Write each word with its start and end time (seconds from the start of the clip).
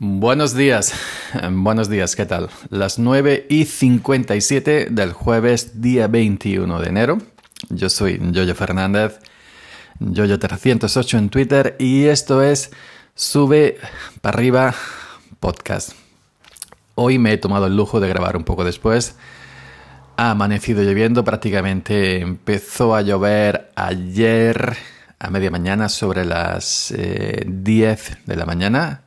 Buenos 0.00 0.56
días, 0.56 0.92
buenos 1.52 1.88
días, 1.88 2.16
¿qué 2.16 2.26
tal? 2.26 2.50
Las 2.68 2.98
9 2.98 3.46
y 3.48 3.64
57 3.64 4.88
del 4.90 5.12
jueves, 5.12 5.80
día 5.80 6.08
21 6.08 6.80
de 6.80 6.88
enero. 6.88 7.18
Yo 7.68 7.88
soy 7.88 8.20
Yoyo 8.32 8.56
Fernández, 8.56 9.20
Yoyo308 10.00 11.16
en 11.18 11.28
Twitter 11.28 11.76
y 11.78 12.06
esto 12.06 12.42
es 12.42 12.72
Sube 13.14 13.78
para 14.20 14.36
arriba 14.36 14.74
podcast. 15.38 15.92
Hoy 16.96 17.20
me 17.20 17.32
he 17.32 17.38
tomado 17.38 17.66
el 17.66 17.76
lujo 17.76 18.00
de 18.00 18.08
grabar 18.08 18.36
un 18.36 18.42
poco 18.42 18.64
después. 18.64 19.14
Ha 20.16 20.32
amanecido 20.32 20.82
lloviendo, 20.82 21.22
prácticamente 21.22 22.20
empezó 22.20 22.96
a 22.96 23.02
llover 23.02 23.70
ayer 23.76 24.76
a 25.20 25.30
media 25.30 25.52
mañana 25.52 25.88
sobre 25.88 26.24
las 26.24 26.92
10 26.92 26.98
eh, 26.98 28.16
de 28.26 28.36
la 28.36 28.44
mañana 28.44 29.04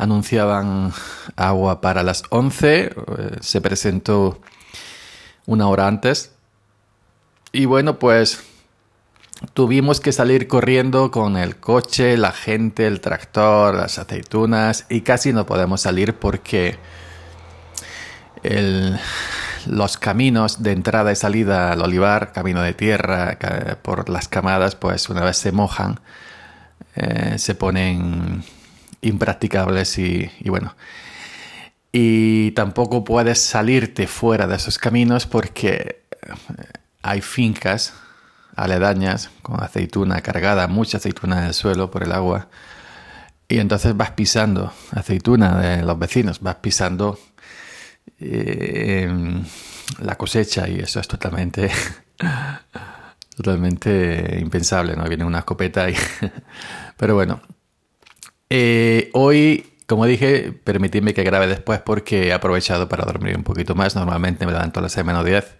anunciaban 0.00 0.92
agua 1.36 1.80
para 1.82 2.02
las 2.02 2.22
11, 2.30 2.84
eh, 2.84 2.92
se 3.40 3.60
presentó 3.60 4.40
una 5.46 5.68
hora 5.68 5.86
antes. 5.86 6.32
Y 7.52 7.66
bueno, 7.66 7.98
pues 7.98 8.42
tuvimos 9.52 10.00
que 10.00 10.12
salir 10.12 10.48
corriendo 10.48 11.10
con 11.10 11.36
el 11.36 11.56
coche, 11.56 12.16
la 12.16 12.32
gente, 12.32 12.86
el 12.86 13.00
tractor, 13.00 13.74
las 13.74 13.98
aceitunas 13.98 14.86
y 14.88 15.02
casi 15.02 15.32
no 15.32 15.44
podemos 15.44 15.82
salir 15.82 16.14
porque 16.14 16.78
los 19.66 19.98
caminos 19.98 20.62
de 20.62 20.72
entrada 20.72 21.12
y 21.12 21.16
salida 21.16 21.72
al 21.72 21.82
olivar, 21.82 22.32
camino 22.32 22.62
de 22.62 22.72
tierra, 22.72 23.38
por 23.82 24.08
las 24.08 24.28
camadas, 24.28 24.76
pues 24.76 25.10
una 25.10 25.24
vez 25.24 25.36
se 25.36 25.52
mojan, 25.52 26.00
eh, 26.94 27.34
se 27.38 27.54
ponen 27.54 28.42
impracticables 29.02 29.98
y, 29.98 30.30
bueno. 30.44 30.74
Y 31.92 32.52
tampoco 32.52 33.04
puedes 33.04 33.40
salirte 33.40 34.06
fuera 34.06 34.46
de 34.46 34.56
esos 34.56 34.78
caminos 34.78 35.26
porque 35.26 36.04
eh, 36.22 36.32
hay 37.02 37.20
fincas 37.20 37.94
aledañas 38.54 39.30
con 39.42 39.62
aceituna 39.62 40.20
cargada, 40.20 40.68
mucha 40.68 40.98
aceituna 40.98 41.40
en 41.40 41.46
el 41.46 41.54
suelo 41.54 41.90
por 41.90 42.04
el 42.04 42.12
agua. 42.12 42.48
Y 43.48 43.58
entonces 43.58 43.96
vas 43.96 44.12
pisando 44.12 44.72
aceituna 44.92 45.58
de 45.58 45.82
los 45.82 45.98
vecinos, 45.98 46.40
vas 46.40 46.56
pisando 46.56 47.18
eh, 48.20 49.10
la 49.98 50.14
cosecha 50.16 50.68
y 50.68 50.78
eso 50.78 51.00
es 51.00 51.08
totalmente, 51.08 51.70
totalmente 53.36 54.38
impensable, 54.40 54.94
¿no? 54.94 55.04
Viene 55.04 55.24
una 55.24 55.40
escopeta 55.40 55.90
y... 55.90 55.96
Pero 56.96 57.14
bueno, 57.14 57.40
eh, 58.50 59.10
hoy, 59.12 59.72
como 59.86 60.06
dije, 60.06 60.52
permitidme 60.64 61.14
que 61.14 61.22
grabe 61.22 61.46
después 61.46 61.80
porque 61.80 62.28
he 62.28 62.32
aprovechado 62.32 62.88
para 62.88 63.04
dormir 63.04 63.36
un 63.36 63.44
poquito 63.44 63.76
más. 63.76 63.94
Normalmente 63.94 64.44
me 64.44 64.52
levanto 64.52 64.80
a 64.80 64.82
las 64.82 64.92
6 64.92 65.06
menos 65.06 65.24
10. 65.24 65.56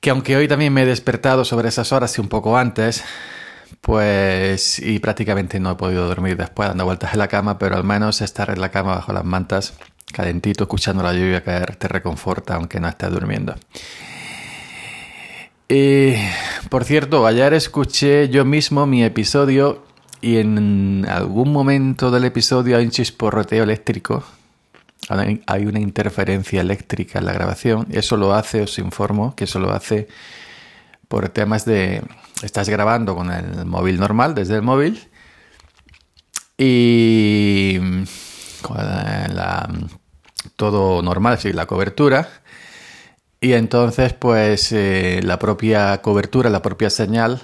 Que 0.00 0.10
aunque 0.10 0.36
hoy 0.36 0.48
también 0.48 0.72
me 0.72 0.82
he 0.82 0.86
despertado 0.86 1.44
sobre 1.44 1.68
esas 1.68 1.92
horas 1.92 2.18
y 2.18 2.20
un 2.20 2.28
poco 2.28 2.58
antes, 2.58 3.04
pues 3.80 4.78
y 4.80 4.98
prácticamente 4.98 5.60
no 5.60 5.70
he 5.70 5.74
podido 5.76 6.06
dormir 6.06 6.36
después 6.36 6.68
dando 6.68 6.84
vueltas 6.84 7.12
en 7.12 7.20
la 7.20 7.28
cama, 7.28 7.58
pero 7.58 7.76
al 7.76 7.84
menos 7.84 8.20
estar 8.20 8.50
en 8.50 8.60
la 8.60 8.70
cama 8.70 8.96
bajo 8.96 9.12
las 9.12 9.24
mantas, 9.24 9.74
calentito, 10.12 10.64
escuchando 10.64 11.02
la 11.02 11.12
lluvia 11.12 11.42
caer, 11.42 11.76
te 11.76 11.88
reconforta 11.88 12.56
aunque 12.56 12.80
no 12.80 12.88
estés 12.88 13.10
durmiendo. 13.10 13.54
Y, 15.68 16.14
por 16.68 16.84
cierto, 16.84 17.26
ayer 17.26 17.54
escuché 17.54 18.28
yo 18.28 18.44
mismo 18.44 18.86
mi 18.86 19.02
episodio 19.02 19.85
y 20.20 20.38
en 20.38 21.06
algún 21.08 21.52
momento 21.52 22.10
del 22.10 22.24
episodio 22.24 22.76
hay 22.76 22.84
un 22.84 22.90
chisporroteo 22.90 23.64
eléctrico, 23.64 24.24
hay 25.08 25.66
una 25.66 25.78
interferencia 25.78 26.60
eléctrica 26.60 27.18
en 27.18 27.26
la 27.26 27.32
grabación. 27.32 27.86
Eso 27.90 28.16
lo 28.16 28.34
hace, 28.34 28.62
os 28.62 28.78
informo, 28.78 29.34
que 29.36 29.44
eso 29.44 29.60
lo 29.60 29.72
hace 29.72 30.08
por 31.08 31.28
temas 31.28 31.64
de... 31.64 32.02
Estás 32.42 32.68
grabando 32.68 33.14
con 33.14 33.30
el 33.30 33.64
móvil 33.64 33.98
normal, 33.98 34.34
desde 34.34 34.56
el 34.56 34.62
móvil, 34.62 35.08
y 36.58 37.78
con 38.62 38.76
la, 38.76 39.68
todo 40.56 41.02
normal, 41.02 41.38
sí, 41.38 41.52
la 41.52 41.66
cobertura. 41.66 42.28
Y 43.40 43.52
entonces, 43.52 44.12
pues 44.12 44.72
eh, 44.72 45.20
la 45.22 45.38
propia 45.38 46.00
cobertura, 46.02 46.50
la 46.50 46.62
propia 46.62 46.90
señal 46.90 47.42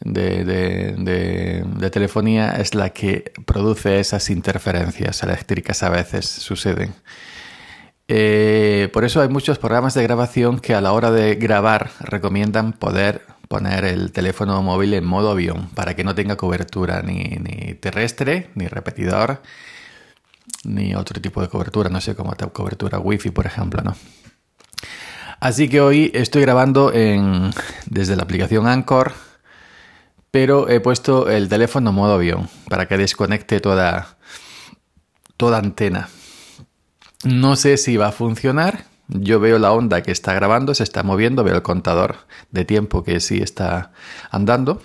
de, 0.00 1.90
telefonía 1.92 2.56
es 2.56 2.74
la 2.74 2.90
que 2.90 3.32
produce 3.46 4.00
esas 4.00 4.30
interferencias 4.30 5.22
eléctricas 5.22 5.82
a 5.82 5.90
veces 5.90 6.26
suceden. 6.26 6.94
Eh, 8.06 8.90
por 8.92 9.04
eso 9.04 9.22
hay 9.22 9.28
muchos 9.28 9.58
programas 9.58 9.94
de 9.94 10.02
grabación 10.02 10.58
que 10.60 10.74
a 10.74 10.80
la 10.80 10.92
hora 10.92 11.10
de 11.10 11.36
grabar 11.36 11.90
recomiendan 12.00 12.72
poder 12.72 13.22
poner 13.48 13.84
el 13.84 14.12
teléfono 14.12 14.60
móvil 14.62 14.94
en 14.94 15.04
modo 15.04 15.30
avión 15.30 15.68
para 15.74 15.94
que 15.94 16.04
no 16.04 16.14
tenga 16.14 16.36
cobertura 16.36 17.02
ni, 17.02 17.74
terrestre, 17.80 18.50
ni 18.54 18.66
repetidor, 18.66 19.42
ni 20.64 20.94
otro 20.94 21.20
tipo 21.20 21.40
de 21.40 21.48
cobertura, 21.48 21.88
no 21.88 22.00
sé, 22.00 22.14
como 22.14 22.34
cobertura 22.52 22.98
wifi, 22.98 23.30
por 23.30 23.46
ejemplo, 23.46 23.82
¿no? 23.82 23.94
Así 25.40 25.68
que 25.68 25.80
hoy 25.80 26.10
estoy 26.14 26.42
grabando 26.42 26.92
en, 26.92 27.50
desde 27.86 28.16
la 28.16 28.22
aplicación 28.22 28.66
Anchor 28.66 29.12
pero 30.34 30.68
he 30.68 30.80
puesto 30.80 31.30
el 31.30 31.48
teléfono 31.48 31.90
en 31.90 31.94
modo 31.94 32.14
avión 32.14 32.48
para 32.68 32.88
que 32.88 32.98
desconecte 32.98 33.60
toda, 33.60 34.16
toda 35.36 35.58
antena. 35.58 36.08
No 37.22 37.54
sé 37.54 37.76
si 37.76 37.96
va 37.96 38.08
a 38.08 38.10
funcionar. 38.10 38.86
Yo 39.06 39.38
veo 39.38 39.60
la 39.60 39.70
onda 39.70 40.02
que 40.02 40.10
está 40.10 40.34
grabando, 40.34 40.74
se 40.74 40.82
está 40.82 41.04
moviendo, 41.04 41.44
veo 41.44 41.54
el 41.54 41.62
contador 41.62 42.16
de 42.50 42.64
tiempo 42.64 43.04
que 43.04 43.20
sí 43.20 43.42
está 43.42 43.92
andando. 44.32 44.82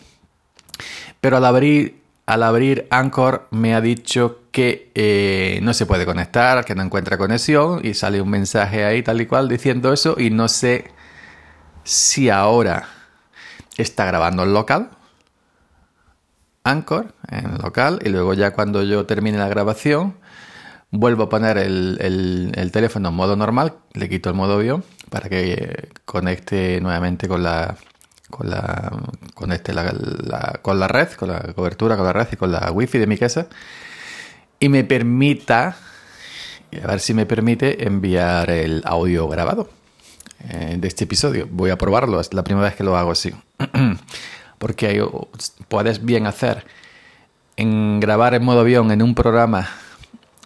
Pero 1.19 1.37
al 1.37 1.45
abrir, 1.45 1.99
al 2.27 2.43
abrir 2.43 2.85
Anchor 2.91 3.47
me 3.49 3.73
ha 3.73 3.81
dicho 3.81 4.41
que 4.51 4.91
eh, 4.93 5.61
no 5.63 5.73
se 5.73 5.87
puede 5.87 6.05
conectar, 6.05 6.63
que 6.63 6.75
no 6.75 6.83
encuentra 6.83 7.17
conexión 7.17 7.83
y 7.83 7.95
sale 7.95 8.21
un 8.21 8.29
mensaje 8.29 8.85
ahí 8.85 9.01
tal 9.01 9.19
y 9.19 9.25
cual 9.25 9.49
diciendo 9.49 9.91
eso 9.93 10.13
y 10.15 10.29
no 10.29 10.47
sé 10.47 10.91
si 11.83 12.29
ahora 12.29 12.87
está 13.77 14.05
grabando 14.05 14.43
el 14.43 14.53
local 14.53 14.91
Anchor 16.69 17.13
en 17.29 17.57
local 17.57 17.99
y 18.03 18.09
luego 18.09 18.33
ya 18.33 18.51
cuando 18.51 18.83
yo 18.83 19.05
termine 19.05 19.37
la 19.37 19.47
grabación 19.47 20.15
vuelvo 20.91 21.23
a 21.23 21.29
poner 21.29 21.57
el, 21.57 22.69
teléfono 22.71 23.09
en 23.09 23.15
modo 23.15 23.35
normal, 23.35 23.75
le 23.93 24.09
quito 24.09 24.29
el 24.29 24.35
modo 24.35 24.55
avión 24.55 24.83
para 25.09 25.29
que 25.29 25.89
conecte 26.05 26.79
nuevamente 26.81 27.27
con 27.27 27.43
la 27.43 27.77
con 28.29 28.49
la 28.49 28.91
conecte 29.33 29.73
la, 29.73 30.59
con 30.61 30.79
la 30.79 30.87
red, 30.87 31.09
con 31.13 31.29
la 31.29 31.41
cobertura, 31.53 31.95
con 31.95 32.05
la 32.05 32.13
red 32.13 32.27
y 32.31 32.35
con 32.35 32.51
la 32.51 32.71
wifi 32.71 32.99
de 32.99 33.07
mi 33.07 33.17
casa 33.17 33.47
y 34.59 34.69
me 34.69 34.83
permita 34.83 35.77
a 36.83 36.87
ver 36.87 36.99
si 36.99 37.13
me 37.13 37.25
permite 37.25 37.87
enviar 37.87 38.51
el 38.51 38.83
audio 38.85 39.27
grabado 39.27 39.69
eh, 40.49 40.75
de 40.79 40.87
este 40.87 41.05
episodio. 41.05 41.47
Voy 41.49 41.71
a 41.71 41.77
probarlo, 41.77 42.19
es 42.19 42.33
la 42.33 42.43
primera 42.43 42.67
vez 42.67 42.75
que 42.75 42.83
lo 42.83 42.95
hago 42.95 43.11
así. 43.11 43.33
porque 44.59 45.03
puedes 45.67 46.05
bien 46.05 46.27
hacer 46.27 46.65
en 47.57 47.99
grabar 47.99 48.35
en 48.35 48.43
modo 48.43 48.61
avión 48.61 48.91
en 48.91 49.01
un 49.01 49.15
programa 49.15 49.67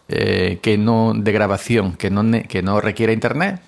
eh, 0.07 0.59
que 0.61 0.77
no 0.77 1.13
de 1.15 1.31
grabación 1.31 1.93
que 1.93 2.09
no, 2.09 2.23
que 2.47 2.61
no 2.61 2.79
requiere 2.81 3.13
internet, 3.13 3.61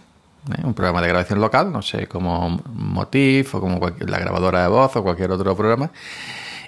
¿eh? 0.51 0.61
un 0.63 0.73
programa 0.73 1.01
de 1.01 1.09
grabación 1.09 1.41
local, 1.41 1.71
no 1.71 1.81
sé, 1.81 2.07
como 2.07 2.61
Motif 2.73 3.55
o 3.55 3.59
como 3.59 3.79
la 3.99 4.19
grabadora 4.19 4.61
de 4.63 4.67
voz 4.69 4.95
o 4.95 5.03
cualquier 5.03 5.31
otro 5.31 5.55
programa. 5.55 5.91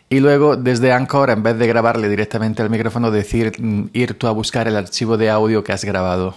Y 0.09 0.19
luego 0.19 0.55
desde 0.55 0.93
Anchor, 0.93 1.29
en 1.31 1.43
vez 1.43 1.57
de 1.57 1.67
grabarle 1.67 2.07
directamente 2.09 2.61
al 2.61 2.69
micrófono, 2.69 3.11
decir, 3.11 3.51
mm, 3.59 3.89
ir 3.93 4.17
tú 4.17 4.27
a 4.27 4.31
buscar 4.31 4.67
el 4.67 4.77
archivo 4.77 5.17
de 5.17 5.29
audio 5.29 5.63
que 5.63 5.73
has 5.73 5.83
grabado 5.83 6.35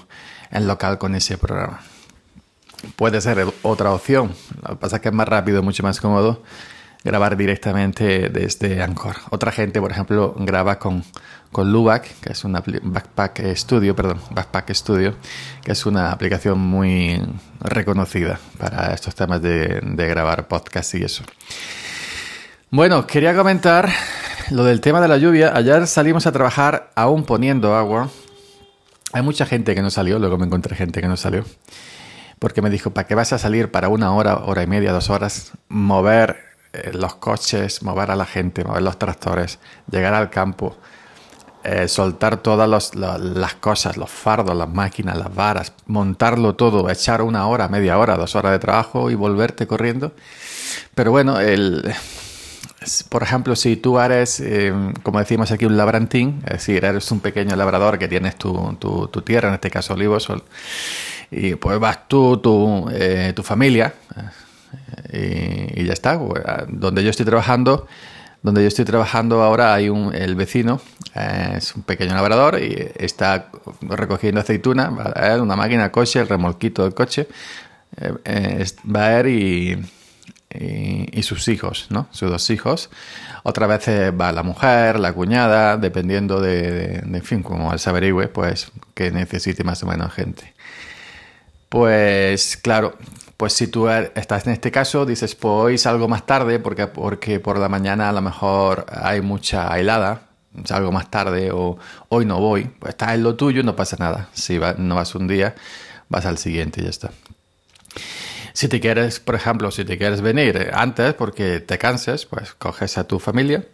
en 0.51 0.67
local 0.67 0.99
con 0.99 1.15
ese 1.15 1.39
programa. 1.39 1.81
Puede 2.97 3.21
ser 3.21 3.47
otra 3.63 3.93
opción. 3.93 4.33
Lo 4.63 4.71
que 4.71 4.77
pasa 4.77 4.97
es 4.97 5.03
que 5.03 5.09
es 5.11 5.15
más 5.15 5.29
rápido, 5.29 5.63
mucho 5.63 5.83
más 5.83 6.01
cómodo 6.01 6.43
grabar 7.05 7.37
directamente 7.37 8.29
desde 8.29 8.83
Anchor. 8.83 9.17
Otra 9.31 9.53
gente, 9.53 9.81
por 9.81 9.91
ejemplo, 9.91 10.35
graba 10.39 10.79
con, 10.79 11.05
con 11.51 11.73
Lubac, 11.73 12.21
que 12.21 12.33
es 12.33 12.45
una 12.45 12.63
Backpack 12.83 13.55
Studio, 13.55 13.97
perdón, 13.97 14.21
Backpack 14.31 14.73
Studio, 14.75 15.15
que 15.63 15.73
es 15.73 15.87
una 15.87 16.13
aplicación 16.13 16.59
muy 16.59 17.21
reconocida 17.61 18.39
para 18.59 18.93
estos 18.93 19.15
temas 19.15 19.41
de, 19.41 19.81
de 19.83 20.07
grabar 20.07 20.49
podcast 20.49 20.95
y 20.95 21.05
eso. 21.05 21.25
Bueno, 22.71 23.07
quería 23.07 23.35
comentar 23.35 23.89
lo 24.51 24.65
del 24.65 24.81
tema 24.81 25.01
de 25.01 25.09
la 25.09 25.17
lluvia. 25.17 25.53
Ayer 25.57 25.87
salimos 25.87 26.27
a 26.27 26.33
trabajar 26.33 26.91
aún 26.95 27.25
poniendo 27.25 27.75
agua. 27.75 28.11
Hay 29.13 29.23
mucha 29.23 29.45
gente 29.45 29.75
que 29.75 29.83
no 29.83 29.91
salió, 29.91 30.19
luego 30.19 30.39
me 30.39 30.47
encontré 30.47 30.77
gente 30.77 31.01
que 31.01 31.09
no 31.09 31.17
salió. 31.17 31.45
Porque 32.39 32.63
me 32.63 32.71
dijo, 32.71 32.91
¿para 32.93 33.07
qué 33.09 33.15
vas 33.15 33.33
a 33.33 33.39
salir 33.39 33.71
para 33.71 33.89
una 33.89 34.15
hora, 34.15 34.37
hora 34.37 34.63
y 34.63 34.67
media, 34.67 34.93
dos 34.93 35.11
horas, 35.11 35.53
mover 35.69 36.50
eh, 36.73 36.93
los 36.95 37.17
coches, 37.17 37.83
mover 37.83 38.13
a 38.13 38.17
la 38.17 38.27
gente, 38.27 38.63
mover 38.63 38.83
los 38.83 38.97
tractores, 38.97 39.59
llegar 39.91 40.15
al 40.15 40.31
campo, 40.31 40.77
eh, 41.65 41.89
soltar 41.89 42.37
todas 42.37 42.95
las 42.95 43.55
cosas, 43.55 43.97
los 43.97 44.09
fardos, 44.09 44.57
las 44.57 44.69
máquinas, 44.69 45.19
las 45.19 45.35
varas, 45.35 45.73
montarlo 45.87 46.55
todo, 46.55 46.89
echar 46.89 47.23
una 47.23 47.49
hora, 47.49 47.69
media 47.69 47.99
hora, 47.99 48.17
dos 48.17 48.37
horas 48.37 48.53
de 48.53 48.61
trabajo 48.61 49.11
y 49.11 49.17
volverte 49.17 49.67
corriendo. 49.67 50.13
Pero 50.95 51.11
bueno, 51.11 51.41
el, 51.41 51.93
por 53.09 53.25
ejemplo, 53.25 53.57
si 53.57 53.77
tú 53.77 53.99
eres, 53.99 54.39
eh, 54.39 54.73
como 55.03 55.19
decimos 55.19 55.51
aquí, 55.51 55.65
un 55.65 55.77
labrantín, 55.77 56.41
es 56.47 56.53
decir, 56.53 56.85
eres 56.85 57.11
un 57.11 57.19
pequeño 57.19 57.57
labrador 57.57 57.99
que 57.99 58.07
tienes 58.07 58.37
tu, 58.37 58.77
tu, 58.79 59.23
tierra, 59.23 59.49
en 59.49 59.55
este 59.55 59.71
caso 59.71 59.95
olivos, 59.95 60.29
y 61.33 61.57
pues 61.57 61.81
vas 61.81 62.07
tú, 62.07 62.37
tu, 62.39 62.89
tu 63.35 63.43
familia, 63.43 63.93
y, 65.13 65.85
ya 65.85 65.93
está. 65.93 66.19
Pues, 66.19 66.43
donde 66.69 67.03
yo 67.03 67.11
estoy 67.11 67.27
trabajando, 67.27 67.87
donde 68.43 68.63
yo 68.63 68.69
estoy 68.69 68.85
trabajando 68.85 69.43
ahora 69.43 69.75
hay 69.75 69.89
un, 69.89 70.15
el 70.15 70.35
vecino, 70.35 70.81
eh, 71.15 71.55
es 71.57 71.75
un 71.75 71.83
pequeño 71.83 72.15
labrador 72.15 72.61
y 72.61 72.91
está 72.97 73.51
recogiendo 73.83 74.41
aceituna, 74.41 74.91
va 74.91 75.35
a 75.35 75.43
una 75.43 75.57
máquina 75.57 75.93
coche, 75.93 76.21
el 76.21 76.29
remolquito 76.29 76.85
del 76.85 76.95
coche, 76.95 77.29
eh, 78.25 78.65
va 78.85 79.07
a 79.07 79.21
ir 79.21 79.79
y, 81.13 81.23
sus 81.23 81.49
hijos, 81.49 81.87
¿no? 81.91 82.09
Sus 82.11 82.31
dos 82.31 82.49
hijos. 82.51 82.91
Otra 83.43 83.67
vez 83.67 83.87
va 84.19 84.33
la 84.33 84.43
mujer, 84.43 84.99
la 84.99 85.13
cuñada, 85.13 85.77
dependiendo 85.77 86.41
de, 86.41 86.97
en 86.97 87.23
fin, 87.23 87.43
como 87.43 87.77
se 87.79 87.91
averigüe, 87.91 88.29
pues 88.29 88.73
que 88.95 89.11
necesite 89.11 89.65
más 89.65 89.83
o 89.83 89.87
menos 89.87 90.13
gente. 90.13 90.55
Pues 91.71 92.57
claro, 92.57 92.97
pues 93.37 93.53
si 93.53 93.69
tú 93.69 93.89
er, 93.89 94.13
estás 94.17 94.47
en 94.47 94.53
este 94.53 94.73
caso, 94.73 95.07
dices, 95.07 95.37
pues 95.37 95.83
salgo 95.83 96.09
más 96.09 96.27
tarde 96.27 96.59
porque, 96.59 96.89
porque 96.89 97.39
por 97.39 97.59
la 97.59 97.69
mañana 97.69 98.09
a 98.11 98.13
lo 98.13 98.21
mejor 98.21 98.87
hay 98.91 99.21
mucha 99.21 99.79
helada, 99.79 100.23
salgo 100.65 100.91
más 100.91 101.11
tarde 101.13 101.53
o 101.53 101.79
hoy 102.09 102.27
no 102.27 102.41
voy, 102.41 102.65
pues 102.65 102.91
estás 102.91 103.15
en 103.15 103.23
lo 103.23 103.37
tuyo, 103.37 103.63
no 103.63 103.77
pasa 103.77 103.97
nada. 104.01 104.29
Si 104.33 104.59
no 104.79 104.97
vas 104.97 105.15
un 105.15 105.29
día, 105.29 105.55
vas 106.09 106.27
al 106.27 106.39
siguiente 106.39 106.81
y 106.81 106.85
ya 106.85 106.91
está. 106.91 107.13
Si 108.53 108.67
te 108.67 108.81
quieres, 108.81 109.21
por 109.21 109.37
ejemplo, 109.37 109.71
si 109.71 109.85
te 109.85 109.97
quieres 109.97 110.23
venir 110.23 110.73
antes 110.75 111.15
porque 111.15 111.61
te 111.61 111.79
canses, 111.79 112.27
pues 112.27 112.53
coges 112.55 112.99
a 112.99 113.05
tu 113.05 113.21
familia, 113.21 113.65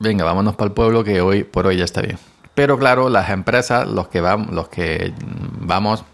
venga, 0.00 0.24
vámonos 0.24 0.56
para 0.56 0.66
el 0.68 0.74
pueblo 0.74 1.04
que 1.04 1.20
hoy 1.20 1.44
por 1.44 1.68
hoy 1.68 1.76
ya 1.76 1.84
está 1.84 2.02
bien. 2.02 2.18
Pero 2.56 2.76
claro, 2.80 3.08
las 3.10 3.30
empresas, 3.30 3.86
los 3.86 4.08
que 4.08 4.20
vamos, 4.20 4.52
los 4.52 4.68
que 4.68 5.14
vamos 5.60 6.04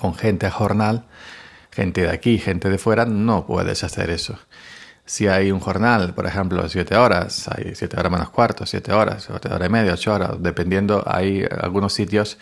con 0.00 0.14
gente 0.14 0.46
a 0.46 0.50
jornal, 0.50 1.04
gente 1.70 2.00
de 2.00 2.10
aquí, 2.10 2.38
gente 2.38 2.70
de 2.70 2.78
fuera, 2.78 3.04
no 3.04 3.44
puedes 3.46 3.84
hacer 3.84 4.08
eso. 4.08 4.38
Si 5.04 5.28
hay 5.28 5.52
un 5.52 5.60
jornal, 5.60 6.14
por 6.14 6.26
ejemplo, 6.26 6.66
siete 6.70 6.96
horas, 6.96 7.48
hay 7.48 7.74
siete 7.74 7.98
horas 7.98 8.10
menos 8.10 8.30
cuarto, 8.30 8.64
siete 8.64 8.94
horas, 8.94 9.24
siete 9.26 9.52
horas 9.52 9.68
y 9.68 9.70
media, 9.70 9.92
ocho 9.92 10.14
horas, 10.14 10.30
dependiendo, 10.38 11.04
hay 11.06 11.44
algunos 11.60 11.92
sitios 11.92 12.38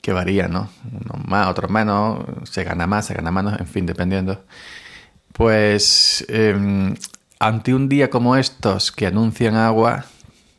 que 0.00 0.12
varían, 0.12 0.50
¿no? 0.50 0.68
Unos 0.90 1.28
más, 1.28 1.46
otros 1.46 1.70
menos, 1.70 2.24
se 2.42 2.64
gana 2.64 2.88
más, 2.88 3.06
se 3.06 3.14
gana 3.14 3.30
menos, 3.30 3.60
en 3.60 3.68
fin, 3.68 3.86
dependiendo. 3.86 4.44
Pues 5.32 6.24
em, 6.28 6.96
ante 7.38 7.72
un 7.72 7.88
día 7.88 8.10
como 8.10 8.34
estos 8.34 8.90
que 8.90 9.06
anuncian 9.06 9.54
agua, 9.54 10.06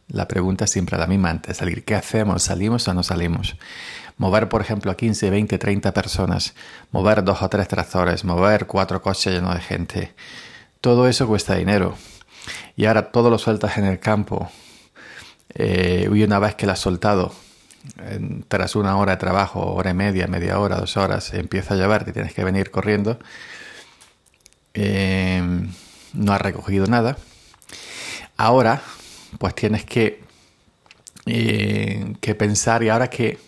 la 0.08 0.30
pregunta 0.30 0.64
es 0.64 0.72
siempre 0.72 0.98
la 0.98 1.08
misma 1.08 1.30
antes 1.32 1.50
de 1.50 1.54
salir. 1.56 1.84
¿Qué 1.84 1.94
hacemos? 1.94 2.44
¿Salimos 2.44 2.88
o 2.88 2.94
no 2.94 3.04
salimos? 3.04 3.58
Mover, 4.18 4.50
por 4.50 4.62
ejemplo, 4.62 4.92
a 4.92 4.98
15, 4.98 5.30
20, 5.30 5.58
30 5.58 5.94
personas, 5.94 6.54
mover 6.92 7.24
dos 7.24 7.42
o 7.42 7.50
tres 7.50 7.68
tractores, 7.68 8.24
mover 8.24 8.68
cuatro 8.68 9.02
coches 9.02 9.34
llenos 9.34 9.56
de 9.56 9.62
gente. 9.62 10.14
Todo 10.82 11.08
eso 11.08 11.28
cuesta 11.28 11.56
dinero. 11.56 11.96
Y 12.76 12.86
ahora 12.86 13.12
todo 13.12 13.30
lo 13.30 13.38
sueltas 13.38 13.78
en 13.78 13.86
el 13.86 14.00
campo. 14.00 14.50
Eh, 15.54 16.10
y 16.12 16.24
una 16.24 16.40
vez 16.40 16.56
que 16.56 16.66
lo 16.66 16.74
has 16.74 16.80
soltado, 16.80 17.34
tras 18.48 18.76
una 18.76 18.98
hora 18.98 19.14
de 19.14 19.18
trabajo, 19.18 19.74
hora 19.74 19.92
y 19.92 19.94
media, 19.94 20.28
media 20.28 20.60
hora, 20.60 20.78
dos 20.78 20.98
horas, 20.98 21.34
empieza 21.34 21.74
a 21.74 21.78
llover, 21.78 22.04
te 22.04 22.12
tienes 22.12 22.34
que 22.34 22.44
venir 22.44 22.72
corriendo. 22.72 23.20
Eh, 24.74 25.42
no 26.14 26.34
has 26.34 26.42
recogido 26.42 26.88
nada. 26.88 27.18
Ahora, 28.36 28.82
pues 29.40 29.56
tienes 29.56 29.86
que, 29.86 30.22
eh, 31.26 32.14
que 32.22 32.36
pensar, 32.36 32.84
¿y 32.84 32.90
ahora 32.90 33.10
que 33.10 33.40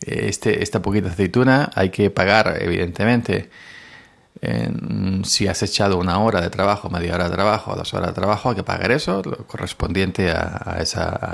este, 0.00 0.62
esta 0.62 0.82
poquita 0.82 1.08
aceituna 1.08 1.70
hay 1.74 1.90
que 1.90 2.10
pagar, 2.10 2.58
evidentemente. 2.60 3.50
si 5.24 5.46
has 5.46 5.62
echado 5.62 5.96
una 5.98 6.18
hora 6.18 6.40
de 6.40 6.50
trabajo, 6.50 6.90
media 6.90 7.14
hora 7.14 7.28
de 7.28 7.34
trabajo, 7.34 7.74
dos 7.76 7.94
horas 7.94 8.08
de 8.08 8.14
trabajo, 8.14 8.50
hay 8.50 8.56
que 8.56 8.62
pagar 8.62 8.90
eso, 8.92 9.22
lo 9.24 9.46
correspondiente 9.46 10.30
a, 10.30 10.78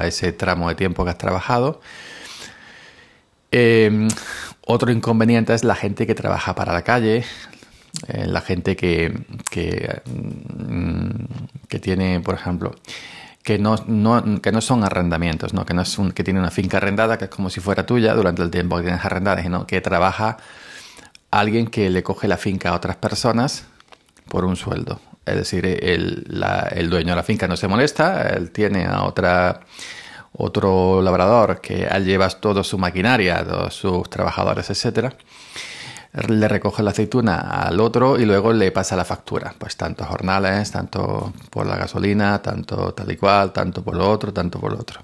ese 0.03 0.33
tramo 0.33 0.69
de 0.69 0.75
tiempo 0.77 1.05
que 1.05 1.11
has 1.11 1.19
trabajado. 1.19 1.81
Em, 3.53 4.09
otro 4.67 4.93
inconveniente 4.93 5.55
es 5.55 5.65
la 5.65 5.75
gente 5.75 6.07
que 6.07 6.15
trabaja 6.15 6.55
para 6.55 6.73
la 6.73 6.83
calle, 6.83 7.25
eh, 8.09 8.27
la 8.27 8.41
gente 8.41 8.77
que, 8.77 9.13
que, 9.51 10.01
mm, 10.07 11.25
que 11.69 11.79
tiene, 11.81 12.21
por 12.21 12.35
ejemplo, 12.35 12.77
que 13.43 13.59
no, 13.59 13.77
no, 13.87 14.41
que 14.43 14.53
no 14.53 14.61
son 14.61 14.85
arrendamientos, 14.85 15.55
¿no? 15.55 15.65
que 15.65 15.75
no 15.75 15.83
es 15.83 15.99
un, 15.99 16.13
que 16.13 16.25
tiene 16.25 16.41
una 16.41 16.51
finca 16.51 16.77
arrendada 16.77 17.19
que 17.19 17.25
es 17.25 17.31
como 17.31 17.51
si 17.51 17.61
fuera 17.61 17.87
tuya 17.87 18.15
durante 18.15 18.43
el 18.43 18.51
tiempo 18.51 18.77
que 18.77 18.83
tienes 18.83 19.05
arrendada, 19.05 19.43
sino 19.43 19.67
que 19.67 19.81
trabaja 19.81 20.37
alguien 21.31 21.67
que 21.69 21.89
le 21.91 22.03
coge 22.03 22.29
la 22.29 22.37
finca 22.37 22.71
a 22.71 22.75
otras 22.75 22.97
personas 22.97 23.65
por 24.29 24.45
un 24.45 24.57
sueldo. 24.57 25.01
Es 25.25 25.37
decir, 25.37 25.67
el, 25.67 26.27
el 26.73 26.91
dueño 26.91 27.11
de 27.11 27.17
la 27.17 27.23
finca 27.23 27.47
no 27.47 27.57
se 27.57 27.69
molesta, 27.69 28.29
él 28.31 28.51
tiene 28.51 28.87
a 28.87 29.05
otra 29.05 29.61
otro 30.33 31.03
labrador 31.03 31.61
que 31.61 31.89
lleva 32.05 32.29
toda 32.29 32.63
su 32.63 32.79
maquinaria, 32.79 33.45
todos 33.45 33.75
sus 33.75 34.09
trabajadores, 34.09 34.71
etcétera 34.71 35.13
le 36.13 36.49
recoge 36.49 36.83
la 36.83 36.91
aceituna 36.91 37.39
al 37.39 37.79
otro 37.79 38.19
y 38.19 38.25
luego 38.25 38.53
le 38.53 38.73
pasa 38.73 38.97
la 38.97 39.05
factura. 39.05 39.55
Pues 39.57 39.77
tanto 39.77 40.05
jornales, 40.05 40.71
tanto 40.71 41.33
por 41.51 41.67
la 41.67 41.77
gasolina, 41.77 42.43
tanto 42.43 42.93
tal 42.95 43.11
y 43.13 43.17
cual, 43.17 43.53
tanto 43.53 43.83
por 43.83 43.95
lo 43.97 44.11
otro, 44.11 44.33
tanto 44.33 44.59
por 44.59 44.73
lo 44.73 44.79
otro. 44.79 45.03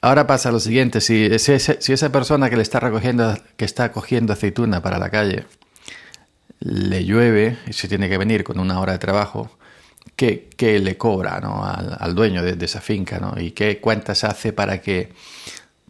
Ahora 0.00 0.26
pasa 0.26 0.52
lo 0.52 0.60
siguiente, 0.60 1.00
si, 1.00 1.24
esa 1.24 2.12
persona 2.12 2.48
que 2.48 2.56
le 2.56 2.62
está 2.62 2.78
recogiendo, 2.78 3.36
que 3.56 3.64
está 3.64 3.90
cogiendo 3.90 4.32
aceituna 4.32 4.80
para 4.80 4.98
la 4.98 5.10
calle, 5.10 5.46
le 6.60 7.04
llueve 7.04 7.58
y 7.66 7.72
se 7.72 7.88
tiene 7.88 8.08
que 8.08 8.16
venir 8.16 8.44
con 8.44 8.60
una 8.60 8.78
hora 8.78 8.92
de 8.92 8.98
trabajo, 9.00 9.50
¿qué, 10.14 10.48
le 10.80 10.96
cobra 10.96 11.40
¿no? 11.40 11.64
al, 11.64 12.14
dueño 12.14 12.44
de, 12.44 12.54
de, 12.54 12.64
esa 12.64 12.80
finca? 12.80 13.18
¿no? 13.18 13.34
¿Y 13.40 13.50
qué 13.50 13.80
cuentas 13.80 14.22
hace 14.22 14.52
para 14.52 14.80
que 14.80 15.12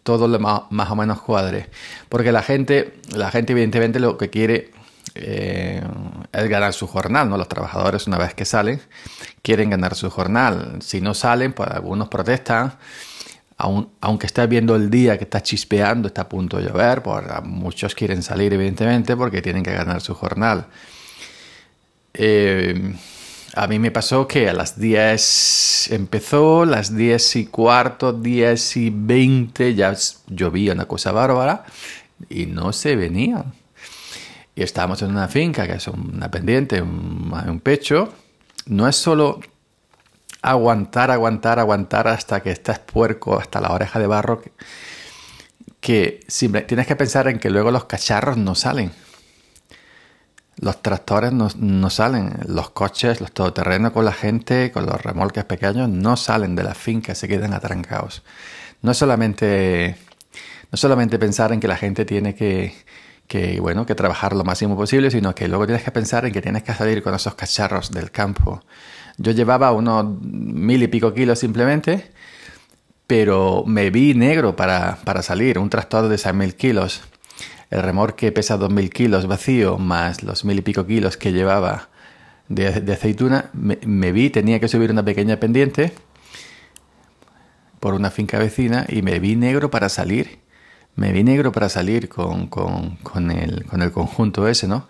todo 0.09 0.27
lo 0.27 0.39
más, 0.39 0.89
o 0.89 0.95
menos 0.95 1.21
cuadre. 1.21 1.69
Porque 2.09 2.31
la 2.31 2.41
gente, 2.41 2.95
la 3.15 3.29
gente 3.29 3.53
evidentemente 3.53 3.99
lo 3.99 4.17
que 4.17 4.31
quiere 4.31 4.71
eh, 5.13 5.83
es 6.31 6.49
ganar 6.49 6.73
su 6.73 6.87
jornal, 6.87 7.29
¿no? 7.29 7.37
Los 7.37 7.47
trabajadores 7.47 8.07
una 8.07 8.17
vez 8.17 8.33
que 8.33 8.43
salen 8.43 8.81
quieren 9.43 9.69
ganar 9.69 9.93
su 9.93 10.09
jornal. 10.09 10.79
Si 10.81 10.99
no 10.99 11.13
salen, 11.13 11.53
pues 11.53 11.69
algunos 11.69 12.07
protestan. 12.07 12.73
aunque 14.01 14.25
esté 14.25 14.47
viendo 14.47 14.75
el 14.75 14.89
día 14.89 15.15
que 15.19 15.25
está 15.25 15.43
chispeando, 15.43 16.07
está 16.07 16.23
a 16.23 16.29
punto 16.29 16.57
de 16.57 16.63
llover, 16.63 17.03
pues 17.03 17.23
muchos 17.43 17.93
quieren 17.93 18.23
salir 18.23 18.51
evidentemente 18.51 19.15
porque 19.15 19.43
tienen 19.43 19.61
que 19.61 19.73
ganar 19.73 20.01
su 20.01 20.15
jornal. 20.15 20.65
Eh, 22.15 22.95
a 23.55 23.67
mí 23.67 23.79
me 23.79 23.91
pasó 23.91 24.27
que 24.27 24.49
a 24.49 24.53
las 24.53 24.79
10 24.79 25.91
empezó, 25.91 26.65
las 26.65 26.95
10 26.95 27.35
y 27.37 27.45
cuarto, 27.47 28.13
10 28.13 28.77
y 28.77 28.89
20 28.89 29.75
ya 29.75 29.95
llovía 30.27 30.73
una 30.73 30.85
cosa 30.85 31.11
bárbara 31.11 31.65
y 32.29 32.45
no 32.45 32.73
se 32.73 32.95
venía. 32.95 33.45
Y 34.55 34.61
estábamos 34.61 35.01
en 35.01 35.11
una 35.11 35.27
finca 35.27 35.65
que 35.65 35.73
es 35.73 35.87
una 35.87 36.29
pendiente, 36.29 36.81
un, 36.81 37.61
pecho. 37.63 38.13
No 38.65 38.87
es 38.87 38.95
solo 38.95 39.39
aguantar, 40.41 41.11
aguantar, 41.11 41.59
aguantar 41.59 42.07
hasta 42.07 42.41
que 42.41 42.51
estás 42.51 42.79
puerco, 42.79 43.39
hasta 43.39 43.61
la 43.61 43.71
oreja 43.71 43.99
de 43.99 44.07
barro, 44.07 44.41
que, 44.41 44.51
que 45.79 46.19
tienes 46.67 46.87
que 46.87 46.95
pensar 46.95 47.27
en 47.29 47.39
que 47.39 47.49
luego 47.49 47.71
los 47.71 47.85
cacharros 47.85 48.37
no 48.37 48.53
salen 48.53 48.91
los 50.61 50.81
tractores 50.81 51.31
no, 51.31 51.89
salen, 51.89 52.33
los 52.47 52.71
coches, 52.71 53.21
los 53.21 53.31
todoterrenos 53.31 53.91
con 53.91 54.03
la 54.03 54.11
gente, 54.11 54.71
con 54.71 54.85
los 54.85 55.01
remolques 55.01 55.45
pequeños, 55.45 55.87
no 55.87 56.17
salen 56.17 56.55
de 56.55 56.63
la 56.63 56.73
finca, 56.73 57.15
se 57.15 57.27
quedan 57.27 57.53
atrancados. 57.53 58.23
No 58.81 58.93
solamente, 58.93 59.95
no 60.71 60.77
solamente 60.77 61.17
pensar 61.17 61.53
en 61.53 61.59
que 61.59 61.67
la 61.67 61.77
gente 61.77 62.03
tiene 62.03 62.35
que, 62.35 62.73
que, 63.27 63.59
bueno, 63.61 63.85
que 63.85 63.95
trabajar 63.95 64.33
lo 64.33 64.43
máximo 64.43 64.75
posible, 64.75 65.11
sino 65.11 65.33
que 65.33 65.47
luego 65.47 65.65
tienes 65.65 65.83
que 65.83 65.91
pensar 65.91 66.25
en 66.25 66.33
que 66.33 66.41
tienes 66.41 66.63
que 66.63 66.73
salir 66.73 67.01
con 67.03 67.13
esos 67.13 67.35
cacharros 67.35 67.91
del 67.91 68.11
campo. 68.11 68.61
Yo 69.17 69.31
llevaba 69.31 69.71
unos 69.71 70.05
mil 70.21 70.83
y 70.83 70.87
pico 70.87 71.13
kilos 71.13 71.39
simplemente, 71.39 72.11
pero 73.07 73.63
me 73.65 73.91
vi 73.91 74.13
negro 74.13 74.55
para, 74.55 74.97
para 75.05 75.21
salir, 75.21 75.57
un 75.57 75.69
tractor 75.69 76.09
de 76.09 76.17
seis 76.17 76.35
mil 76.35 76.55
kilos 76.55 77.01
el 77.69 77.83
remolque 77.83 78.31
pesa 78.31 78.57
2.000 78.57 78.89
kilos 78.89 79.27
vacío, 79.27 79.77
más 79.77 80.23
los 80.23 80.43
mil 80.43 80.57
y 80.57 80.61
pico 80.61 80.85
kilos 80.85 81.17
que 81.17 81.31
llevaba 81.31 81.89
de, 82.47 82.67
aceituna, 82.91 83.51
me, 83.53 84.11
vi, 84.11 84.31
tenía 84.31 84.59
que 84.59 84.67
subir 84.67 84.89
una 84.89 85.05
pequeña 85.05 85.39
pendiente 85.39 85.93
por 87.79 87.93
una 87.93 88.09
finca 88.09 88.39
vecina 88.39 88.85
y 88.89 89.03
me 89.03 89.19
vi 89.19 89.35
negro 89.35 89.69
para 89.69 89.87
salir. 89.87 90.39
Me 90.95 91.11
vi 91.11 91.23
negro 91.23 91.51
para 91.51 91.69
salir 91.69 92.09
con, 92.09 92.47
con, 92.47 92.97
con, 92.97 93.31
el, 93.31 93.63
con 93.65 93.83
el 93.83 93.91
conjunto 93.91 94.47
ese, 94.47 94.67
¿no? 94.67 94.87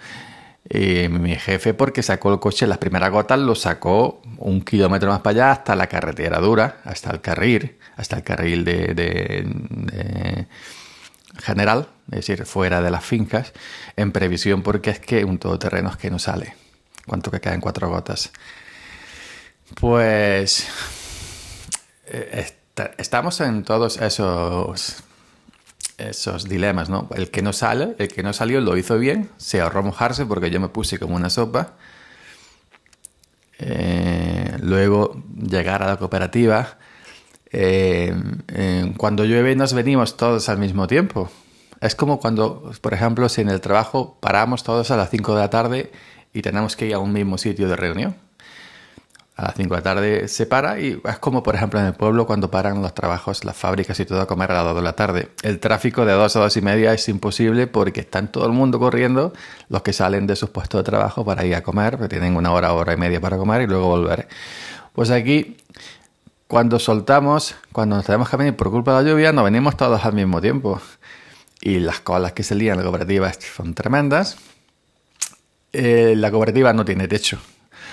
Y 0.69 1.07
mi 1.09 1.36
jefe, 1.36 1.74
porque 1.74 2.01
sacó 2.01 2.31
el 2.31 2.39
coche, 2.39 2.65
las 2.65 2.77
primeras 2.77 3.12
gotas 3.12 3.39
lo 3.39 3.55
sacó 3.55 4.21
un 4.38 4.62
kilómetro 4.62 5.09
más 5.09 5.19
para 5.19 5.31
allá 5.31 5.51
hasta 5.51 5.75
la 5.75 5.88
carretera 5.88 6.39
dura, 6.39 6.81
hasta 6.86 7.12
el 7.12 7.21
carril, 7.21 7.77
hasta 7.98 8.17
el 8.17 8.24
carril 8.24 8.63
de 8.63 10.48
general, 11.38 11.89
es 12.12 12.25
decir, 12.25 12.45
fuera 12.45 12.81
de 12.81 12.91
las 12.91 13.05
fincas, 13.05 13.53
en 13.95 14.12
previsión 14.12 14.63
porque 14.63 14.89
es 14.89 15.00
que 15.00 15.24
un 15.25 15.38
todoterreno 15.38 15.89
es 15.89 15.98
que 15.98 16.09
no 16.09 16.19
sale. 16.19 16.55
¿Cuánto 17.05 17.31
que 17.31 17.39
caen 17.39 17.62
cuatro 17.62 17.89
gotas? 17.89 18.31
Pues 19.79 20.67
eh, 22.07 22.51
estamos 22.98 23.39
en 23.41 23.63
todos 23.63 23.98
esos 23.98 25.03
esos 26.00 26.45
dilemas, 26.45 26.89
¿no? 26.89 27.09
El 27.13 27.29
que 27.29 27.41
no 27.41 27.53
sale, 27.53 27.95
el 28.00 28.07
que 28.07 28.24
no 28.24 28.33
salió 28.33 28.62
lo 28.62 28.77
hizo 28.77 28.98
bien, 28.98 29.29
se 29.38 29.62
ahorró 29.62 29.83
mojarse 29.83 30.25
porque 30.25 30.50
yo 30.50 30.59
me 30.59 30.69
puse 30.69 30.98
como 30.98 31.15
una 31.15 31.29
sopa. 31.29 31.74
Eh, 33.59 34.57
luego 34.62 35.21
llegar 35.36 35.83
a 35.83 35.88
la 35.88 35.98
cooperativa. 35.98 36.77
Eh, 37.51 38.13
cuando 38.98 39.25
llueve 39.25 39.56
nos 39.56 39.74
venimos 39.74 40.18
todos 40.18 40.50
al 40.50 40.58
mismo 40.58 40.88
tiempo. 40.88 41.29
Es 41.82 41.96
como 41.96 42.20
cuando, 42.20 42.72
por 42.82 42.94
ejemplo, 42.94 43.29
si 43.29 43.41
en 43.41 43.50
el 43.50 43.62
trabajo 43.62 44.18
paramos 44.20 44.63
todos 44.63 44.91
a 44.91 44.98
las 44.98 45.10
5 45.10 45.36
de 45.36 45.39
la 45.39 45.50
tarde 45.50 45.91
y 46.34 46.41
tenemos 46.41 46.75
que 46.75 46.88
ir 46.88 46.94
a 46.94 47.00
un 47.00 47.13
mismo 47.13 47.38
sitio 47.38 47.70
de 47.70 47.75
reunión 47.75 48.15
a 49.39 49.44
las 49.44 49.56
5 49.56 49.74
de 49.74 49.79
la 49.79 49.84
tarde 49.84 50.27
se 50.27 50.46
para 50.46 50.82
y 50.82 51.01
es 51.01 51.20
como 51.20 51.44
por 51.44 51.56
ejemplo 51.56 51.79
en 51.79 51.86
el 51.86 51.94
pueblo 51.94 52.27
cuando 52.27 52.51
paran 52.51 52.82
los 52.82 52.94
trabajos, 52.94 53.46
las 53.46 53.56
fábricas 53.56 53.98
y 54.01 54.06
todo 54.06 54.20
a 54.20 54.27
comer 54.27 54.51
a 54.51 54.56
las 54.56 54.65
2 54.65 54.75
de 54.75 54.82
la 54.82 54.94
tarde. 54.94 55.29
El 55.44 55.60
tráfico 55.60 56.06
de 56.06 56.12
2 56.12 56.36
a 56.36 56.39
2 56.41 56.58
y 56.58 56.62
media 56.62 56.94
es 56.94 57.08
imposible 57.08 57.65
porque 57.65 58.01
están 58.01 58.29
todo 58.32 58.46
el 58.46 58.51
mundo 58.51 58.79
corriendo, 58.79 59.32
los 59.70 59.82
que 59.82 59.94
salen 59.94 60.27
de 60.27 60.36
sus 60.36 60.50
puestos 60.50 60.79
de 60.79 60.84
trabajo 60.84 61.24
para 61.24 61.46
ir 61.46 61.56
a 61.56 61.63
comer, 61.63 62.10
tienen 62.10 62.36
una 62.36 62.51
hora, 62.51 62.74
hora 62.74 62.94
y 62.94 62.98
media 62.98 63.22
para 63.22 63.38
comer 63.38 63.62
y 63.62 63.68
luego 63.68 63.88
volver. 63.88 64.27
Pues 64.91 65.10
aquí, 65.10 65.56
cuando 66.50 66.79
soltamos, 66.79 67.56
cuando 67.72 67.96
nos 67.96 68.06
tenemos 68.08 68.27
que 68.27 68.36
venir 68.36 68.56
por 68.56 68.72
culpa 68.72 68.98
de 68.98 69.03
la 69.03 69.12
lluvia, 69.12 69.32
nos 69.32 69.44
venimos 69.44 69.77
todos 69.77 70.03
al 70.03 70.13
mismo 70.13 70.41
tiempo. 70.41 70.82
Y 71.62 71.77
las 71.77 72.00
colas 72.00 72.32
que 72.34 72.41
se 72.41 72.56
lían 72.56 72.77
la 72.77 72.82
cooperativa 72.82 73.32
son 73.56 73.75
tremendas. 73.75 74.36
Eh, 75.72 76.15
la 76.18 76.32
cooperativa 76.32 76.74
no 76.74 76.84
tiene 76.84 77.08
techo. 77.08 77.39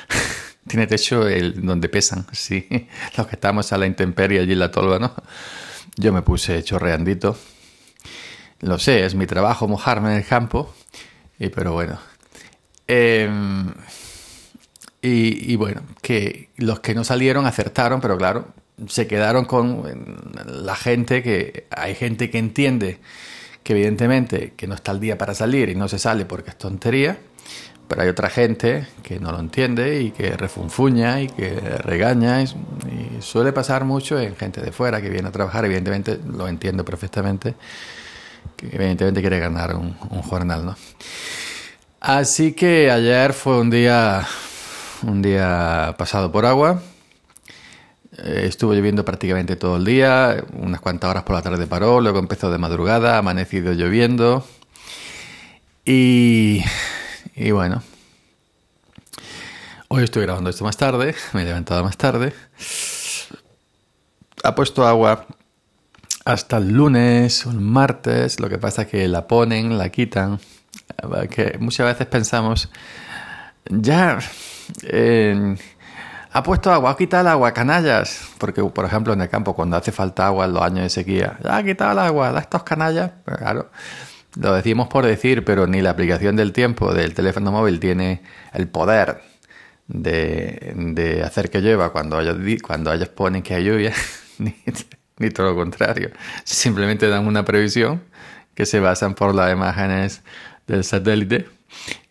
Tiene 0.66 0.86
techo 0.86 1.28
el, 1.28 1.64
donde 1.66 1.90
pesan, 1.90 2.26
sí. 2.32 2.66
Los 3.18 3.26
que 3.26 3.36
estamos 3.36 3.74
a 3.74 3.78
la 3.78 3.86
intemperie 3.86 4.40
allí 4.40 4.52
en 4.54 4.58
la 4.60 4.70
tolva, 4.70 4.98
¿no? 4.98 5.14
Yo 5.96 6.14
me 6.14 6.22
puse 6.22 6.64
chorreandito. 6.64 7.36
Lo 8.60 8.78
sé, 8.78 9.04
es 9.04 9.14
mi 9.14 9.26
trabajo 9.26 9.68
mojarme 9.68 10.12
en 10.12 10.16
el 10.16 10.26
campo. 10.26 10.74
Y, 11.38 11.50
pero 11.50 11.74
bueno. 11.74 11.98
Em, 12.88 13.70
y, 15.06 15.56
bueno, 15.56 15.82
que 16.02 16.50
los 16.56 16.80
que 16.80 16.94
no 16.94 17.04
salieron 17.04 17.46
acertaron, 17.46 18.00
pero 18.00 18.16
claro, 18.16 18.48
se 18.88 19.06
quedaron 19.06 19.44
con 19.44 19.84
la 20.46 20.76
gente 20.76 21.22
que. 21.22 21.66
Hay 21.70 21.94
gente 21.94 22.30
que 22.30 22.38
entiende 22.38 22.98
que 23.62 23.72
evidentemente 23.72 24.52
que 24.56 24.66
no 24.66 24.74
está 24.74 24.92
el 24.92 25.00
día 25.00 25.18
para 25.18 25.34
salir 25.34 25.68
y 25.68 25.74
no 25.74 25.88
se 25.88 25.98
sale 25.98 26.24
porque 26.24 26.50
es 26.50 26.58
tontería. 26.58 27.18
Pero 27.88 28.02
hay 28.02 28.08
otra 28.08 28.28
gente 28.30 28.86
que 29.02 29.20
no 29.20 29.30
lo 29.30 29.38
entiende 29.38 30.00
y 30.00 30.10
que 30.10 30.36
refunfuña 30.36 31.20
y 31.20 31.28
que 31.28 31.50
regaña. 31.60 32.42
Y, 32.42 32.48
suele 33.20 33.52
pasar 33.52 33.84
mucho 33.84 34.18
en 34.18 34.36
gente 34.36 34.60
de 34.60 34.72
fuera 34.72 35.00
que 35.00 35.08
viene 35.08 35.28
a 35.28 35.32
trabajar. 35.32 35.64
Evidentemente, 35.64 36.18
lo 36.26 36.48
entiendo 36.48 36.84
perfectamente. 36.84 37.54
Que 38.56 38.66
evidentemente 38.66 39.20
quiere 39.20 39.38
ganar 39.38 39.74
un, 39.76 39.94
jornal, 40.22 40.64
¿no? 40.64 40.76
Así 42.00 42.52
que 42.52 42.90
ayer 42.90 43.32
fue 43.32 43.60
un 43.60 43.70
día, 43.70 44.26
un 45.06 45.22
día 45.22 45.94
pasado 45.98 46.30
por 46.30 46.46
agua. 46.46 46.82
Eh, 48.18 48.44
estuvo 48.44 48.74
lloviendo 48.74 49.04
prácticamente 49.04 49.56
todo 49.56 49.76
el 49.76 49.84
día. 49.84 50.44
Unas 50.52 50.80
cuantas 50.80 51.10
horas 51.10 51.22
por 51.22 51.36
la 51.36 51.42
tarde 51.42 51.66
paró. 51.66 52.00
Luego 52.00 52.18
empezó 52.18 52.50
de 52.50 52.58
madrugada. 52.58 53.18
Amanecido 53.18 53.72
lloviendo. 53.72 54.46
Y 55.84 56.62
y 57.38 57.50
bueno, 57.50 57.82
hoy 59.88 60.04
estoy 60.04 60.22
grabando 60.22 60.48
esto 60.48 60.64
más 60.64 60.78
tarde, 60.78 61.14
me 61.34 61.42
he 61.42 61.44
levantado 61.44 61.84
más 61.84 61.98
tarde. 61.98 62.32
Ha 64.42 64.54
puesto 64.54 64.86
agua 64.86 65.26
hasta 66.24 66.56
el 66.56 66.70
lunes 66.70 67.44
o 67.44 67.50
el 67.50 67.60
martes, 67.60 68.40
lo 68.40 68.48
que 68.48 68.56
pasa 68.56 68.82
es 68.82 68.88
que 68.88 69.06
la 69.06 69.26
ponen, 69.28 69.76
la 69.76 69.90
quitan, 69.90 70.40
que 71.30 71.58
muchas 71.60 71.86
veces 71.86 72.06
pensamos, 72.06 72.70
ya, 73.68 74.18
ha 76.32 76.42
puesto 76.42 76.72
agua, 76.72 76.90
ha 76.90 76.96
quitado 76.96 77.22
el 77.22 77.28
agua, 77.28 77.52
canallas, 77.52 78.28
porque 78.38 78.62
por 78.62 78.84
ejemplo 78.84 79.12
en 79.12 79.20
el 79.22 79.28
campo 79.28 79.54
cuando 79.54 79.76
hace 79.76 79.92
falta 79.92 80.26
agua 80.26 80.44
en 80.44 80.52
los 80.52 80.62
años 80.62 80.82
de 80.82 80.90
sequía, 80.90 81.38
ha 81.44 81.62
quitado 81.62 81.92
el 81.92 81.98
agua, 81.98 82.32
da 82.32 82.40
estos 82.40 82.62
canallas, 82.62 83.10
pero 83.24 83.38
claro, 83.38 83.70
lo 84.38 84.54
decimos 84.54 84.88
por 84.88 85.06
decir, 85.06 85.44
pero 85.44 85.66
ni 85.66 85.80
la 85.80 85.90
aplicación 85.90 86.36
del 86.36 86.52
tiempo 86.52 86.92
del 86.92 87.14
teléfono 87.14 87.50
móvil 87.52 87.80
tiene 87.80 88.22
el 88.52 88.68
poder 88.68 89.22
de, 89.88 91.22
hacer 91.24 91.50
que 91.50 91.60
llueva 91.60 91.90
cuando 91.90 92.20
ellos, 92.20 92.36
cuando 92.62 92.92
ellos 92.92 93.08
ponen 93.08 93.42
que 93.42 93.54
hay 93.54 93.64
lluvia, 93.64 93.92
ni, 94.38 95.30
todo 95.30 95.50
lo 95.50 95.56
contrario. 95.56 96.10
Simplemente 96.44 97.08
dan 97.08 97.26
una 97.26 97.44
previsión 97.44 98.02
que 98.54 98.66
se 98.66 98.80
basan 98.80 99.14
por 99.14 99.34
las 99.34 99.52
imágenes 99.52 100.22
del 100.66 100.84
satélite 100.84 101.48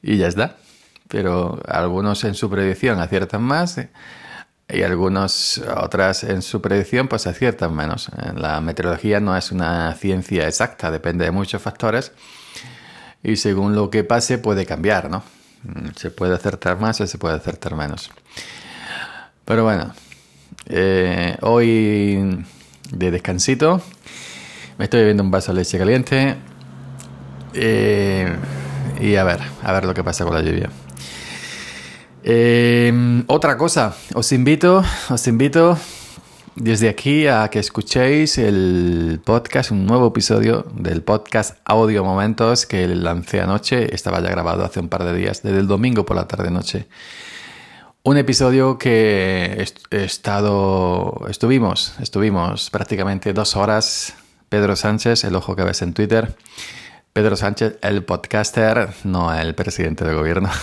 y 0.02 0.18
ya 0.18 0.28
está. 0.28 0.58
Pero 1.08 1.62
algunos 1.68 2.24
en 2.24 2.36
su 2.36 2.50
predicción 2.50 3.00
aciertan 3.00 3.44
más 3.44 3.80
y 4.68 4.82
algunas 4.82 5.62
otras 5.78 6.24
en 6.24 6.42
su 6.42 6.62
predicción 6.62 7.08
pues 7.08 7.28
aciertan 7.28 7.76
menos. 7.76 8.10
La 8.36 8.60
meteorología 8.62 9.20
no 9.20 9.38
es 9.38 9.52
una 9.52 9.94
ciencia 9.94 10.48
exacta, 10.48 10.90
depende 10.92 11.26
de 11.26 11.32
muchos 11.32 11.62
factores 11.62 12.12
y 13.26 13.38
según 13.38 13.76
lo 13.76 13.90
que 13.90 14.04
pase 14.04 14.38
puede 14.38 14.66
cambiar, 14.66 15.10
¿no? 15.10 15.24
Mm, 15.64 15.90
se 15.96 16.12
puede 16.12 16.36
acertar 16.36 16.80
más 16.80 17.02
o 17.02 17.08
se 17.08 17.18
puede 17.18 17.36
acertar 17.36 17.76
menos. 17.76 18.12
Pero 19.46 19.64
bueno, 19.64 19.94
eh, 20.68 21.36
hoy 21.42 22.46
de 22.92 23.12
descansito, 23.12 23.82
me 24.78 24.86
estoy 24.86 25.00
bebiendo 25.02 25.24
un 25.24 25.32
vaso 25.32 25.54
de 25.54 25.60
leche 25.60 25.78
caliente 25.78 26.36
eh, 27.54 28.36
y 29.00 29.16
a 29.16 29.24
ver, 29.24 29.40
a 29.64 29.72
ver 29.72 29.86
lo 29.86 29.94
que 29.94 30.04
pasa 30.04 30.24
con 30.24 30.34
la 30.34 30.42
lluvia. 30.42 30.70
Em, 32.28 33.24
otra 33.28 33.56
cosa, 33.56 33.96
os 34.16 34.32
invito, 34.32 34.84
os 35.12 35.28
invito 35.28 35.78
desde 36.56 36.90
aquí 36.90 37.28
a 37.28 37.48
que 37.50 37.60
escuchéis 37.60 38.40
el 38.40 39.22
podcast, 39.24 39.70
un 39.70 39.86
nuevo 39.86 40.08
episodio 40.08 40.66
del 40.74 41.04
podcast 41.04 41.60
Audio 41.66 42.04
Momentos 42.04 42.66
que 42.66 42.88
lancé 42.88 43.42
anoche, 43.42 43.94
estaba 43.94 44.22
ya 44.22 44.32
grabado 44.32 44.66
hace 44.66 44.80
un 44.80 44.90
par 44.90 45.04
de 45.04 45.14
días, 45.14 45.44
desde 45.44 45.60
el 45.60 45.68
domingo 45.68 46.04
por 46.04 46.16
la 46.16 46.28
tarde 46.28 46.50
noche. 46.50 46.88
Un 48.02 48.18
episodio 48.18 48.80
que 48.80 49.64
he 49.92 50.04
estado, 50.04 51.28
estuvimos, 51.30 51.94
estuvimos 52.00 52.72
prácticamente 52.72 53.34
dos 53.34 53.56
horas. 53.56 54.16
Pedro 54.50 54.76
Sánchez, 54.76 55.26
el 55.26 55.36
ojo 55.36 55.56
que 55.56 55.64
ves 55.64 55.84
en 55.84 55.94
Twitter. 55.94 56.36
Pedro 57.14 57.36
Sánchez, 57.36 57.78
el 57.84 58.04
podcaster, 58.04 58.90
no 59.04 59.32
el 59.32 59.54
presidente 59.54 60.04
del 60.04 60.16
gobierno. 60.16 60.50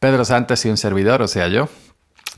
Pedro 0.00 0.24
Santos 0.24 0.64
y 0.64 0.68
un 0.68 0.76
servidor, 0.76 1.22
o 1.22 1.28
sea 1.28 1.48
yo, 1.48 1.68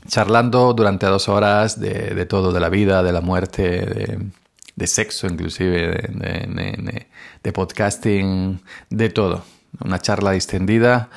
charlando 0.07 0.73
durante 0.73 1.05
dos 1.05 1.29
horas 1.29 1.79
de, 1.79 2.25
todo, 2.25 2.51
de 2.51 2.59
la 2.59 2.69
vida, 2.69 3.03
de 3.03 3.11
la 3.11 3.21
muerte, 3.21 4.31
de, 4.75 4.87
sexo 4.87 5.27
inclusive, 5.27 6.09
de, 7.43 7.51
podcasting, 7.53 8.61
de 8.89 9.09
todo. 9.09 9.43
Una 9.79 9.99
charla 9.99 10.31
distendida, 10.31 11.09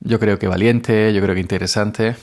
yo 0.00 0.18
creo 0.18 0.38
que 0.38 0.48
valiente, 0.48 1.14
yo 1.14 1.22
creo 1.22 1.34
que 1.34 1.40
interesante. 1.40 2.16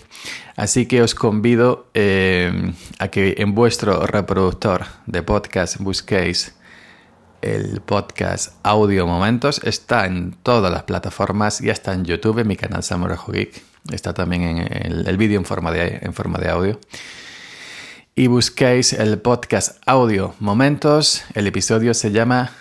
Así 0.57 0.85
que 0.85 1.01
os 1.01 1.15
convido 1.15 1.87
eh, 1.93 2.73
a 2.99 3.07
que 3.07 3.35
en 3.37 3.55
vuestro 3.55 4.05
reproductor 4.05 4.85
de 5.05 5.23
podcast 5.23 5.77
busquéis 5.79 6.53
el 7.43 7.81
podcast 7.81 8.53
Audio 8.63 9.05
Momentos. 9.05 9.59
Está 9.63 10.05
en 10.05 10.31
todas 10.43 10.71
las 10.71 10.83
plataformas, 10.83 11.59
ya 11.59 11.73
está 11.73 11.93
en 11.93 12.05
YouTube, 12.05 12.39
en 12.39 12.47
mi 12.47 12.55
canal 12.55 12.83
Samurejo 12.83 13.33
Geek. 13.33 13.61
Está 13.91 14.13
también 14.13 14.41
en 14.43 15.07
el, 15.07 15.17
vídeo 15.17 15.37
en, 15.37 15.45
forma 15.45 15.71
de, 15.71 15.99
en 16.01 16.13
forma 16.13 16.39
de 16.39 16.49
audio. 16.49 16.79
Y 18.15 18.27
busquéis 18.27 18.93
el 18.93 19.19
podcast 19.19 19.77
Audio 19.85 20.35
Momentos. 20.39 21.23
El 21.33 21.47
episodio 21.47 21.93
se 21.93 22.11
llama 22.11 22.51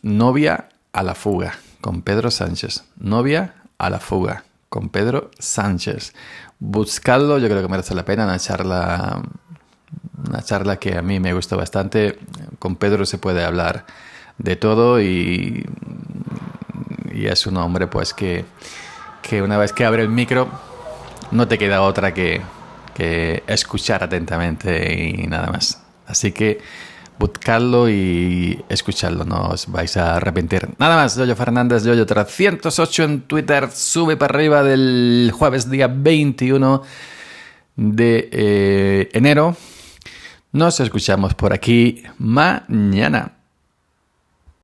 Novia 0.00 0.70
a 0.92 1.02
la 1.02 1.14
fuga 1.14 1.58
con 1.82 2.00
Pedro 2.00 2.30
Sánchez. 2.30 2.84
Novia 2.96 3.56
a 3.76 3.90
la 3.90 4.00
fuga 4.00 4.44
con 4.70 4.88
Pedro 4.88 5.30
Sánchez. 5.38 6.14
Buscadlo, 6.58 7.38
yo 7.38 7.48
creo 7.48 7.60
que 7.60 7.68
merece 7.68 7.94
la 7.94 8.06
pena, 8.06 8.24
una 8.24 8.38
charla 8.38 9.22
una 10.26 10.42
charla 10.42 10.76
que 10.76 10.96
a 10.96 11.02
mí 11.02 11.20
me 11.20 11.32
gustó 11.32 11.56
bastante. 11.56 12.18
Con 12.58 12.76
Pedro 12.76 13.06
se 13.06 13.18
puede 13.18 13.44
hablar 13.44 13.84
de 14.38 14.56
todo 14.56 15.00
y, 15.00 15.64
y 17.12 17.26
es 17.26 17.46
un 17.46 17.56
hombre 17.56 17.86
pues 17.86 18.14
que, 18.14 18.44
que 19.22 19.42
una 19.42 19.58
vez 19.58 19.72
que 19.72 19.84
abre 19.84 20.02
el 20.02 20.08
micro 20.08 20.48
no 21.30 21.46
te 21.48 21.58
queda 21.58 21.82
otra 21.82 22.14
que, 22.14 22.40
que 22.94 23.42
escuchar 23.46 24.02
atentamente 24.02 25.12
y 25.22 25.26
nada 25.26 25.48
más. 25.48 25.82
Así 26.06 26.32
que 26.32 26.60
buscarlo 27.18 27.90
y 27.90 28.64
escucharlo, 28.68 29.24
no 29.24 29.48
os 29.48 29.70
vais 29.70 29.96
a 29.96 30.16
arrepentir. 30.16 30.68
Nada 30.78 30.96
más, 30.96 31.16
Yoyo 31.16 31.36
Fernández, 31.36 31.84
Yoyo 31.84 32.06
308 32.06 33.04
en 33.04 33.20
Twitter, 33.22 33.70
sube 33.72 34.16
para 34.16 34.34
arriba 34.34 34.62
del 34.62 35.32
jueves 35.34 35.70
día 35.70 35.88
21 35.88 36.82
de 37.76 38.28
eh, 38.32 39.08
enero. 39.12 39.56
Nos 40.52 40.80
escuchamos 40.80 41.34
por 41.34 41.52
aquí 41.52 42.02
mañana. 42.18 43.37